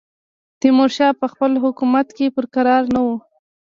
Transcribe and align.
تیمورشاه 0.59 1.13
په 1.21 1.27
خپل 1.31 1.51
حکومت 1.63 2.07
کې 2.17 2.25
پر 2.35 2.45
کراره 2.53 2.87
نه 2.95 3.01
وو. 3.05 3.15